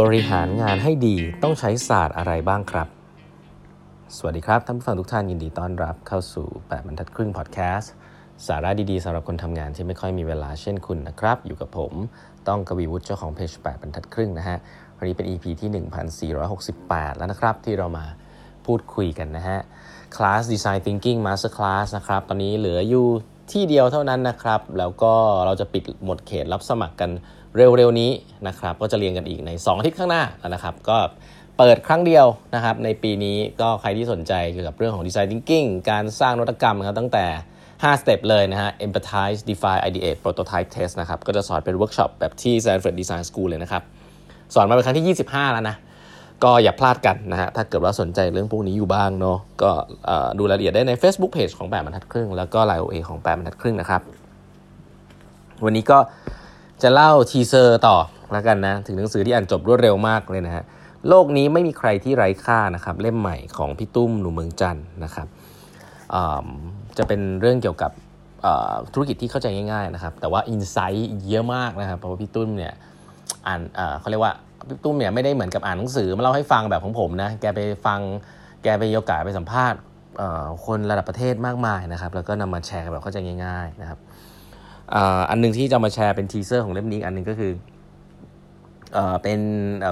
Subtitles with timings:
[0.00, 2.88] บริหารงานให้ดีต้องใช้ศาสตร์อะไรบ้างครับ
[4.16, 7.92] สวัสดีครับ ท่านผู้ฟังทุกท่านยินดีต้อนรับเข้าสู่ 8บรรทัดครึ่งพอดแคสต์
[8.46, 11.92] สาระดีๆสำหรับคนทำงานที่ไม่ค่อยมีเวลาเช่นคุณนะครับ อยู่กับผม
[12.48, 14.58] ต้องกวีวุฒิเจ้าของเพจ8บรรทัดครึ่งนะฮะ
[14.96, 15.70] วันนี้เป็น EP ที่
[16.48, 18.04] 1468 แล้วนะครับ ที่เรามา
[18.66, 19.58] พูดคุยกันนะฮะ
[20.16, 23.06] คลาส Design Thinking Master Class นะครับ ตอนนี้เหลืออยู่
[23.52, 25.12] ที่เดียวเท่านั้นนะครับ แล้วก็
[25.44, 27.10] เราจะปิดหมดเขตรับสมัครกัน
[27.56, 28.10] เร็วๆนี้
[28.48, 30.98] นะครับก็จะเรียนกันอีกใน 2 อาทิตย์ข้างหน้านะครับ ก็
[31.58, 37.24] เปิดครั้งเดียวนะครับ ในปีนี้ก็ใครที่สนใจเกี่ยวกับเรื่องของ Design Thinking การสร้างนวัตกรรมครับตั้งแต่
[37.64, 43.82] 5 step เลยนะฮะ Empathize Define Ideate Prototype Test นะครับ ก็จะสอนเป็นเวิร์กช็อปแบบที่ Stanford Design School เลยนะครับ
[44.54, 45.76] สอนมาเป็นครั้งที่ 25 แล้วนะ
[46.44, 49.70] ก็อย่าพลาดกันนะฮะ ถ้าเกิดว่าสนใจเรื่องพวกนี้อยู่บ้างเนาะก็
[50.38, 54.02] ดูรายละเอียดได้ใน Facebook Page ของ8บรรทัดครึ่ง แล้วก็ Line OA ของ8บรรทัดครึ่งนะครับ
[55.64, 55.98] วันนี้ก็
[56.82, 57.96] จะเล่า teaser ต่อ
[58.32, 60.64] แล้วกันนะ ถึงหนังสือที่อ่านจบรวดเร็วมากเลยนะฮะ
[61.08, 65.28] โลกนี้ไม่มีใครที่ไร้ค่านะครับ เล่มใหม่ของพี่ตุ้มหนุ่มเมืองจันท์นะครับ
[66.98, 67.90] จะเป็นเรื่องเกี่ยวกับ
[68.92, 72.72] ธุรกิจที่เข้าใจง่าย ๆนะครับ แต่ว่า insight เยอะมากนะครับเพราะว่าพี่ตุ้มเนี่ย
[73.46, 73.60] อ่าน
[74.00, 74.32] เขาเรียกว่า
[74.68, 78.00] พี่ตุ้มเนี่ยไม่ได้เหมือนกับอ่านหนังสือมาเล่าให้ฟังแบบของผมนะแกไปฟัง
[78.62, 79.78] แกไปโอกาสไปสัมภาษณ์
[80.66, 83.98] คนระดับประเทศมากมายนะครับ แล้วก็นำมาแชร์แบบเข้าใจง่าย ๆนะครับ
[85.30, 87.52] อันนึงที่จะมาแชร์เป็น teaser ของเล่มนี้อันนึงก็คือ
[89.22, 89.40] เป็น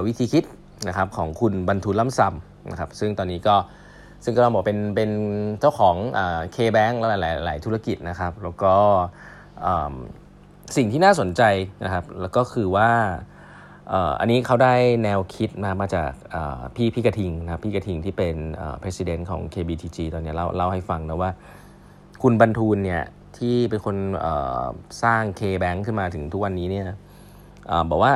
[0.07, 0.45] วิธีคิด
[0.89, 3.57] นะครับของคุณบัณฑูร ล่ำซำนะครับซึ่งตอนนี้ก็
[4.25, 5.11] ซึ่งก็เราบอกเป็นเป็น
[5.61, 5.97] เจ้าของ
[6.53, 8.75] KBank แล้วหลายหลายธุรกิจนะครับ แล้วก็
[10.77, 11.43] สิ่งที่น่าสนใจ
[11.85, 12.91] นะครับแล้วก็คือว่า
[14.21, 16.11] อันนี้เขาได้แนวคิดมามาจาก
[16.77, 18.37] พี่พี่กระทิงนะพี่กระทิงที่เป็น
[18.83, 21.31] president ของ KBTG ตอนนี้เล่าเล่าให้ฟังนะว่า
[22.23, 23.03] คุณบรรทูลเนี่ย
[23.39, 23.97] ที่เป็นคน
[25.03, 26.85] สร้าง K-Bank ขึ้นมาถึงทุกวันนี้เนี่ย
[27.91, 28.13] บอกว่า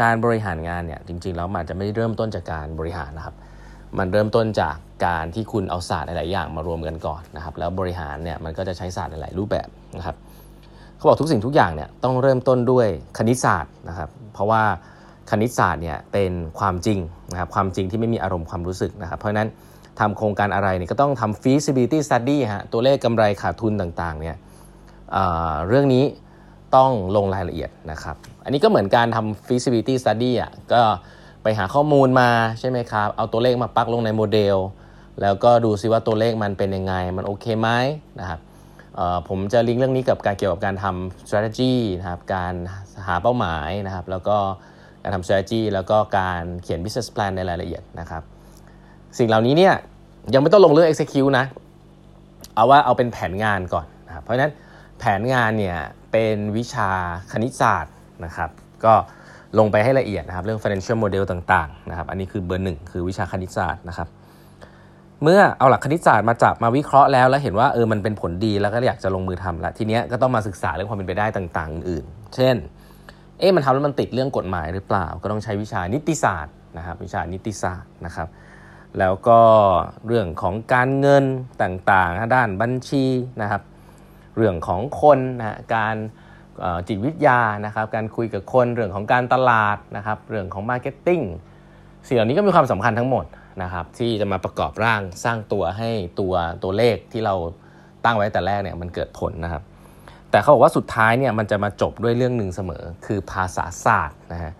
[0.00, 3.34] การบริหารงานเนี่ยจริงๆแล้วมันจะไม่ได้เริ่มต้นจากการบริหารนะครับ
[3.98, 4.76] มันเริ่มต้นจาก
[5.06, 10.16] การที่คุณเอาศาสตร์หลายๆอย่างมารวมกันก่อนนะครับ แล้วบริหารเนี่ยมันก็จะใช้ศาสตร์หลายๆรูปแบบนะครับ
[10.96, 12.86] เขาบอกทุกสิ่งทุกอย่างเนี่ยต้องเริ่มต้นด้วย
[13.18, 14.62] คณิตศาสตร์นะครับ เพราะว่า
[15.30, 16.98] คณิตศาสตร์เนี่ยเป็นความจริง
[17.32, 19.48] นะครับความจริงที่ไม่มีอารมณ์ความรู้สึกนะครับ เพราะฉะนั้น
[20.00, 24.36] ทำโครงการอะไรเนี่ยก็ต้องทำ feasibility study ฮะตัวเลขกำไรขาดทุนต่างๆเนี่ย
[25.68, 26.04] เรื่องนี้
[26.76, 30.80] ต้องลงรายละเอียดนะครับ อันนี้ก็เหมือนการทำ feasibility study อะก็
[31.42, 32.30] ไปหาข้อมูลมา
[32.60, 34.56] ใช่ไหมครับ เอาตัวเลขมาปักลงในโมเดล
[35.22, 37.68] แล้วก็ดูซิว่าตัวเลขมันเป็นยังไง มันโอเคไหม
[38.20, 38.40] นะครับ
[39.28, 42.54] ผมจะลิงก์เรื่องนี้กับการเกี่ยวกับการทำ strategy นะครับ การ
[43.06, 44.36] หาเป้าหมายนะครับ แล้วก็
[45.02, 48.22] การทำ strategy แล้วก็การเขียน business plan ในรายละเอียดนะครับ
[49.18, 49.74] สิ่งเหล่านี้เนี่ย
[50.34, 51.46] ยังไม่ต้องลงเรื่อง execute นะ
[52.54, 54.52] เอาว่าเอาเป็นแผนงานก่อนนะครับเพราะฉะนั้น
[55.00, 55.78] แผนงานเนี่ย
[56.12, 56.90] เป็นวิชา
[57.32, 58.50] คณิตศาสตร์นะครับ
[58.84, 58.94] ก็
[59.58, 64.08] ลงไปให้ละเอียดนะครับ เรื่อง financial model ต่างๆนะครับอันนี้คือเบอร์หนึ่งคือวิชาคณิตศาสตร์นะครับ
[65.22, 72.56] เมื่อเอาหลักคณิตศาสตร์มาจับมาวิเคราะห์แล้ว แล้วเห็นว่าเออมันเป็นผลดีแล้วก็อยากจะลงมือทำละทีเนี้ยก็ต้องมาศึกษาเรื่องความเป็นไปได้ต่างๆ อื่นๆ เช่น
[73.38, 78.28] เอ๊ะมันทำแล้วมันติดเรื่องกฎหมายหรือเปล่า ก็ต้องใช้วิชานิติศาสตร์นะครับ วิชานิติศาสตร์นะครับ
[78.98, 79.40] แล้วก็
[80.06, 81.24] เรื่องของการเงิน
[81.62, 83.04] ต่างๆ ด้านบัญชี
[83.42, 83.62] นะครับ
[84.36, 85.96] เรื่องของคนนะการ
[86.88, 91.20] จิตวิทยานะครับ การคุยกับคนเรื่องของการตลาดนะครับ เรื่องของ marketing
[92.06, 93.24] สิ่งเหล่านี้ก็มีความสำคัญทั้งหมด
[93.62, 95.90] นะครับ ที่จะมาประกอบร่างสร้างตัวให้
[96.20, 97.34] ตัวตัวเลขที่เรา
[98.04, 99.62] ตั้งไว้แต่แรกเนี่ยมันเกิดผลนะครับ
[100.30, 104.52] แต่เขาบอกว่าสุดท้ายเนี่ยมันจะมาจบด้วยเรื่องหนึ่งเสมอ คือภาษาศาสตร์นะฮะ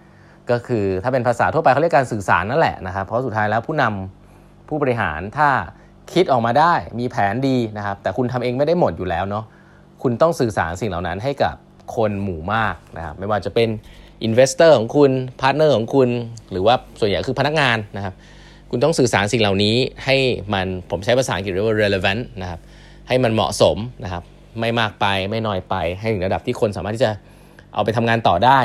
[0.50, 4.25] ก็คือถ้าเป็นภาษาทั่วไปเขาเรียกการสื่อสารนั่นแหละนะครับ เพราะสุดท้ายแล้วผู้นำ
[4.68, 5.48] ผู้บริหารถ้า
[6.12, 9.44] คิดออกมาได้มีแผนดีนะครับ แต่คุณทำเองไม่ได้หมดอยู่แล้วเนาะ
[10.02, 11.54] คุณต้องสื่อสารสิ่งเหล่านั้นให้กับ
[11.96, 13.68] คนหมู่มากนะครับไม่ว่าจะเป็น
[14.22, 15.10] investor ของคุณ
[15.40, 16.08] partner ของคุณ
[16.50, 18.14] หรือว่าส่วนใหญ่คือพนักงานนะครับ
[18.70, 20.16] คุณต้องสื่อสารสิ่งเหล่านี้ให้
[20.54, 22.60] มันผมใช้ภาษาอังกฤษเรียกว่า relevant นะครับ
[23.08, 24.22] ให้มันเหมาะสมนะครับ
[24.60, 27.10] ไม่มากไปไม่น้อยไปให้ถึงระดับที่คนสามารถที่จะ
[27.74, 28.60] เอาไปทำงานต่อได้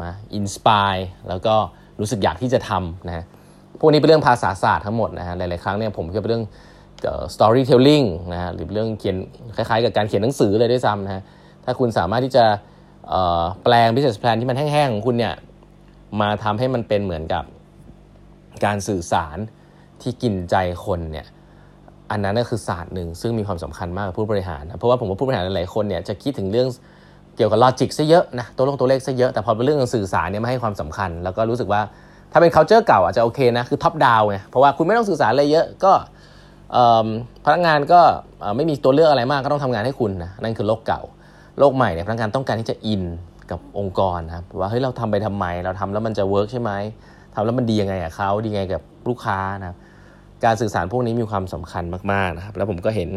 [0.00, 0.94] มา inspire
[1.28, 1.54] แล้วก็
[2.00, 3.24] รู้สึกอยากที่จะทำนะ
[3.80, 6.44] พวกนี้เป็นเรื่องภาษาศาสตร์ทั้งหมดนะฮะหลายๆครั้งเนี่ยผมก็เป็นเรื่อง
[7.34, 9.16] storytelling นะฮะหรือเรื่องเขียน
[9.56, 11.22] คล้ายๆ กับการเขียนหนังสือเลยด้วยซ้ำนะฮะ
[11.64, 12.44] ถ้าคุณสามารถที่จะ
[13.64, 15.34] แปลง business plan ที่มันแห้งๆของคุณเนี่ย
[16.20, 17.44] มาทำให้มันเป็นเหมือนกับ
[18.64, 19.38] การสื่อสาร
[20.02, 21.26] ที่กินใจคนเนี่ย
[22.10, 26.68] อันนั้นก็คือศาสตร์หนึ่งซึ่งมีความสำคัญมากกับผู้บริหารนะเพราะว่าผมว่าผู้บริหารหลายคนเนี่ยจะคิดถึงเรื่อง
[27.36, 31.82] เกี่ยวกับลอจิกซะเยอะนะตัวลงตัวเลขซะเยอะแต่พอเป็นเรื่องสื่อสารเนี่ยไม่ให้ความสำคัญ แล้วก็รู้สึกว่า
[32.32, 35.92] ถ้าเป็น culture เก่าอาจจะโอเคนะ คือท็อปดาวไงเพราะว่าคุณไม่ต้องสื่อสารอะไรเยอะก็
[37.44, 38.00] พนักงานก็
[38.56, 41.02] ไม่มีตัวเลือกอะไรมากก็ต้องทำงานให้คุณนะนั่นคือโลกเก่า
[41.58, 43.02] โลกใหม่เนี่ยพนักงานต้องการที่จะอิน
[43.50, 46.72] กับองค์กรนะครับว่าเฮ้ยเราทำไปทำไม เราทำแล้วมันจะ work ใช่ไหม
[47.34, 49.76] ทำแล้วมันดียังไงกับเขาดียังไงกับลูกค้านะ
[50.44, 53.10] การสื่อสารพวกนี้มีความสำคัญมากๆนะครับแล้วผมก็เห็น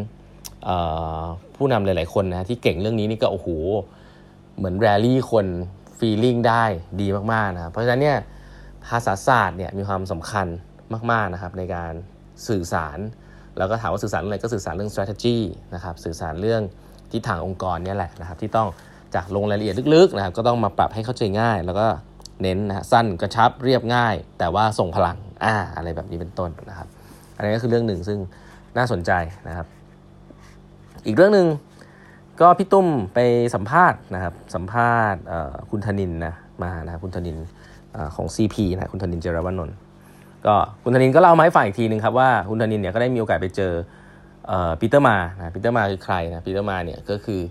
[1.55, 3.47] ผู้นำหลาย ๆ คนนะที่เก่งเรื่องนี้นี่ก็โอ้โห
[4.57, 5.45] เหมือนแรลลี่คน
[5.99, 6.63] feeling ได้
[7.01, 8.17] ดีมากๆนะครับเพราะฉะนั้นเนี่ย
[8.87, 10.47] ภาษาศาสตร์เนี่ยมีความสำคัญ
[11.11, 11.93] มากๆนะครับในการ
[12.47, 12.99] สื่อสาร
[13.57, 15.37] แล้วก็ถามว่าสื่อสารอะไรก็สื่อสารเรื่อง strategy
[15.73, 16.61] นะครับสื่อสารเรื่อง
[17.11, 18.67] ทิศทางองค์กรเนี่ยแหละนะครับที่ต้อง
[19.15, 21.87] จากลงรายละเอียดลึกๆนะครับก็ต้องมาปรับให้เข้าใจง่าย แล้วก็
[22.41, 26.87] เน้นนะสั้นกระชับเรียบง่าย แต่ว่าส่งพลังอ่าอะไรแบบนี้เป็นต้นนะครับ
[27.35, 28.19] อันนี้ก็คือเรื่องหนึ่งซึ่ง
[28.77, 29.11] น่าสนใจ
[29.47, 29.67] นะครับ
[31.05, 31.47] อีกเรื่องหนึ่ง
[32.41, 33.19] ก็พี่ตุ้มไป
[33.55, 35.21] สัมภาษณ์นะครับสัมภาษณ์
[35.71, 36.33] คุณธนินนะ
[36.63, 37.37] มานะคุณธนินท์
[38.15, 39.75] ของ CP นะคุณธนินท์ เจียรวนนท์
[40.45, 43.73] ก็คุณธนินท์ก็เล่ามาให้ฟังอีกทีนึงครับว่าคุณธนินท์เนี่ยก็ได้มีโอกาสไปเจอ
[44.79, 47.41] Peter Ma นะ Peter Ma คือใครนะ Peter Ma เนี่ยก็คือ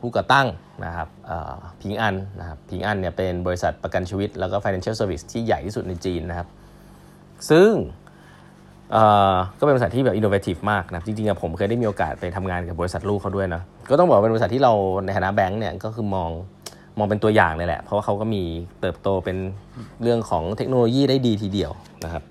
[0.00, 0.46] ผู้ก่อตั้ง
[0.84, 1.08] นะครับ
[1.80, 6.48] Ping An นะครับ Ping An เนี่ยเป็นบริษัทประกันชีวิต แล้วก็ financial service ที่ใหญ่ที่สุดในจีนนะครับ
[7.50, 7.70] ซึ่ง
[9.58, 14.72] ก็เป็นบริษัทที่แบบ innovative มากนะจริงๆผมเคยได้มีโอกาสไปทำงานกับบริษัทลูกเขาด้วยนะก็ต้องบอกเป็นบริษัทที่เรา
[15.04, 16.30] ในฐานะแบงก์เนี่ยก็คือมอง
[16.98, 18.42] มองเป็นตัวอย่างเลยแหละ เพราะว่าเขาก็มี
[18.80, 19.36] เติบโตเป็น
[20.02, 21.72] เรื่องของเทคโนโลยีได้ดีทีเดียว
[22.04, 22.22] นะครับ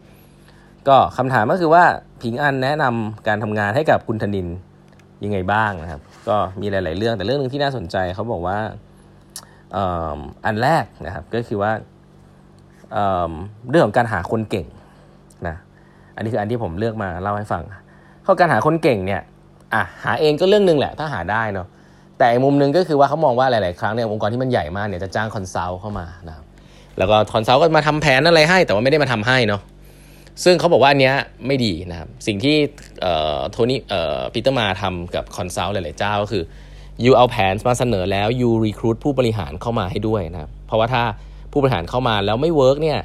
[0.88, 1.84] ก็คำถามก็คือว่า
[2.22, 4.48] พิงอันแนะนำการทำงานให้กับคุณธนิน
[5.24, 8.58] ยังไงบ้างนะครับ ก็มีหลาย ๆ เรื่องแต่เรื่องหนึ่งที่น่าสนใจเขาบอกว่า
[10.46, 11.72] อันแรกนะครับก็คือว่า
[13.70, 14.68] เรื่องของการหาคนเก่ง
[15.48, 15.56] นะ
[16.16, 17.64] อันนี้คืออันที่ผมเลือกมาเล่าให้ฟัง
[18.26, 19.22] ข้อการหาคนเก่งเนี่ย
[19.74, 21.68] อะหาเองก็เรื่องหนึ่งแหละถ้าหาได้เนาะ
[22.20, 26.46] แต่อีกมุมหนึ่งก็คือว่าเขามองว่าหลาย ๆ ครั้งเนี่ยองค์กรที่มันใหญ่มากเนี่ยจะจ้าง consult เข้ามานะครับ
[26.98, 29.62] แล้วก็ consult ก็มาทำแผนอะไรให้ แต่ว่าไม่ได้มาทำให้เนาะ
[30.44, 31.16] ซึ่งเขาบอกว่าอันเนี้ย
[31.48, 32.56] ไม่ดีนะครับ สิ่งที่
[33.52, 33.80] โทนี่
[34.34, 36.44] Peter Ma ทำกับ consult หลาย ๆ เจ้าก็คือ
[37.04, 41.04] you เอาแผนมาเสนอแล้ว you recruit ผู้บริหารเข้ามาให้ด้วยนะครับ เพราะว่าถ้า
[41.52, 43.00] ผู้บริหารเข้ามาแล้วไม่ work เนี่ย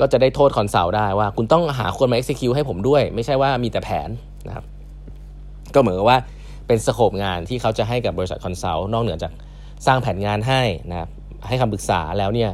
[0.00, 4.08] ก็จะได้โทษ consult ได้ว่า คุณต้องหาคนมา execute ให้ผมด้วย ไม่ใช่ว่ามีแต่แผน
[4.48, 4.64] นะครับ
[5.74, 6.18] ก็เหมือนกับว่า
[6.70, 9.32] เป็น scope งานที่เขาจะให้กับบริษัท consult นอกเหนือจาก
[9.86, 11.08] สร้างแผนงานให้นะครับ
[11.48, 12.50] ให้คำปรึกษาแล้วเนี่ย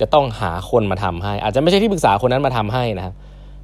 [0.00, 3.14] จะต้องหาคนมาทำให้ อาจจะไม่ใช่ที่ปรึกษาคนนั้นมาทำให้นะครับ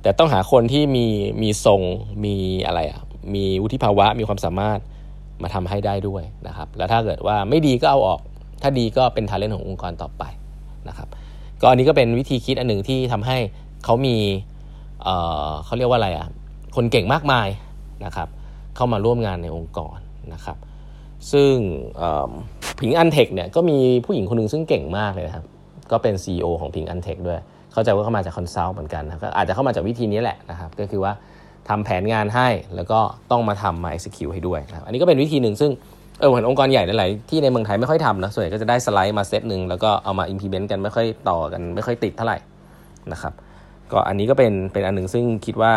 [0.02, 1.06] แต่ต้องหาคนที่มี
[1.42, 1.82] มีทรง
[2.24, 2.34] มี
[2.66, 3.00] อะไรอะ
[3.34, 4.78] มีวุฒิภาวะมีความสามารถ
[5.42, 8.20] มาทำให้ได้ด้วยนะครับ แล้วถ้าเกิดว่าไม่ดีก็เอาออก
[8.62, 10.24] ถ้าดีก็เป็น talent ขององค์กรต่อไป
[10.88, 11.08] นะครับ
[11.60, 13.36] ก็อันนี้ก็เป็นวิธีคิดอันหนึ่งที่ทำให้
[13.84, 14.16] เขามี
[15.02, 16.26] เขาเรียกว่าอะไรอะ
[16.76, 17.48] คนเก่งมากมาย
[18.04, 18.28] นะครับ
[18.76, 19.98] เข้ามาร่วมงานในองค์กร
[20.34, 20.56] นะครับ
[21.32, 21.52] ซึ่ง
[22.78, 25.44] Ping An Tech เนี่ยก็มีผู้หญิงคนหนึ่งซึ่งเก่งมากเลยครับ
[25.90, 27.38] ก็เป็น CEO ของ Ping An Tech ด้วย
[27.72, 31.12] เข้าใจว่าเข้ามาจาก consult เหมือนกันนะก็อาจจะเข้ามาจากวิธีนี้แหละนะครับ ก็คือว่า
[31.68, 33.00] ทำแผนงานให้แล้วก็
[33.30, 35.70] ต้องมาทำมา execute ให้ด้วยนะครับ อันนี้ก็เป็นวิธีหนึ่งซึ่ง
[36.20, 42.38] เออเหมือนองค์กรใหญ่หลายๆที่ในเมืองไทยไม่ค่อยทำนะส่วนใหญ่ก็จะได้สไลด์มาเซตหนึ่งแล้วก็เอามา implement กันไม่ค่อยต่อกันไม่ค่อยติดเท่าไหร่
[43.12, 43.32] นะครับ
[43.92, 45.72] ก็อันนี้ก็เป็นเป็นอันหนึ่งซึ่งคิดว่า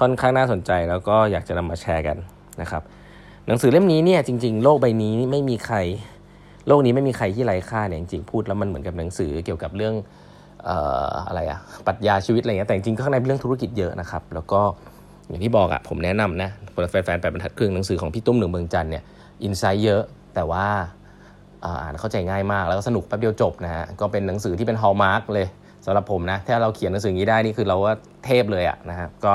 [0.00, 2.16] ค่อนข้างน่าสนใจแล้วก็อยากจะนำมาแชร์กัน
[2.60, 2.82] นะครับ
[3.46, 5.76] หนังสือเล่มนี้เนี่ยจริง ๆ โลกใบนี้ไม่มีใคร
[6.66, 9.94] โลกนี้ไม่มีใครที่ไร้ค่าเนี่ยจริงๆพูดแล้วมันเหมือนกับหนังสือเกี่ยวกับเรื่อง
[11.28, 14.60] อะไรอะปรัชญาชีวิตอะไรเงี้ยแต่จริงๆข้างในเป็นเรื่องธุรกิจเยอะนะครับแล้วก็
[15.28, 16.50] อย่างที่บอกอะผมแนะนำนะ
[16.90, 19.02] แฟนๆแปดบรรทัดครึ่งหนังสือของพี่ตุ้มหนึ่งเมืองจันเนี่ย
[19.42, 20.02] อินไซต์เยอะ
[20.34, 20.66] แต่ว่า
[21.64, 25.46] อ่านเข้าใจง่ายมากแล้วก็สนุกแป๊บเดียวจบนะฮะก็เป็นหนังสือที่เป็นฮอลมาร์กเลย
[25.84, 29.34] สำหรับผมนะถ้าเราเขียนหนังสืออย่างนี้ได้นี่คือเราว่าเทพเลยอะนะครับก็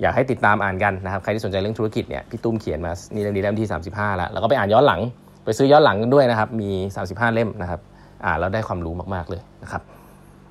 [0.00, 5.00] อยากให้ติดตามอ่านกันนะครับ ใครที่สนใจเรื่องธุรกิจเนี่ยพี่ตุ้มเขียนมานี่เล่มนี้เล่มที่ 35 แล้ว แล้วก็ไปอ่านย้อนหลัง
[5.44, 6.70] ไปซื้อย้อนหลังกันด้วยนะครับ มี
[7.02, 7.80] 35 เล่มนะครับ
[8.24, 9.82] อ่านแล้วได้ความรู้มากๆเลยนะครับ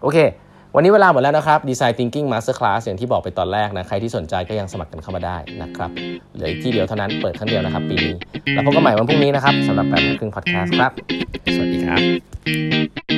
[0.04, 0.20] โอเค
[0.76, 5.92] วันนี้เวลาหมดแล้วนะครับ Design Thinking Master Class อย่างที่บอกไปตอนแรกนะ ใครที่สนใจก็ยังสมัครกันเข้ามาได้นะครับ
[6.36, 8.14] เหลือที่เดียวเท่านั้น เปิดครั้งเดียวนะครับปีนี้
[8.54, 10.92] แล้วพบกันใหม่วันพรุ่งนี้นะครับสำหรับแบบครึ่งพอดแคสต์ครับ
[11.56, 13.15] สวัสดีครับ